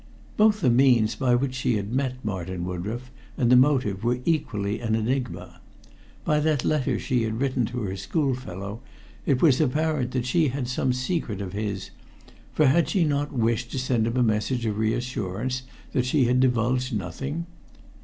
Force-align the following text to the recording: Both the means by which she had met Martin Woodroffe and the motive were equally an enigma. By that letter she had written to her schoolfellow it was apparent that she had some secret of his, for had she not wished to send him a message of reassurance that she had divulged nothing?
Both 0.35 0.61
the 0.61 0.71
means 0.71 1.13
by 1.13 1.35
which 1.35 1.53
she 1.53 1.75
had 1.75 1.93
met 1.93 2.25
Martin 2.25 2.65
Woodroffe 2.65 3.11
and 3.37 3.51
the 3.51 3.55
motive 3.55 4.03
were 4.03 4.17
equally 4.25 4.79
an 4.79 4.95
enigma. 4.95 5.61
By 6.25 6.39
that 6.39 6.65
letter 6.65 6.97
she 6.97 7.21
had 7.21 7.39
written 7.39 7.67
to 7.67 7.83
her 7.83 7.95
schoolfellow 7.95 8.81
it 9.27 9.43
was 9.43 9.61
apparent 9.61 10.09
that 10.13 10.25
she 10.25 10.47
had 10.47 10.67
some 10.67 10.91
secret 10.91 11.39
of 11.39 11.53
his, 11.53 11.91
for 12.51 12.65
had 12.65 12.89
she 12.89 13.03
not 13.03 13.31
wished 13.31 13.69
to 13.73 13.77
send 13.77 14.07
him 14.07 14.17
a 14.17 14.23
message 14.23 14.65
of 14.65 14.79
reassurance 14.79 15.61
that 15.91 16.05
she 16.07 16.25
had 16.25 16.39
divulged 16.39 16.97
nothing? 16.97 17.45